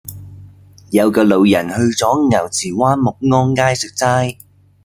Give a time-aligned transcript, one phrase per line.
[0.89, 4.35] 有個老人去左牛池灣沐安街食齋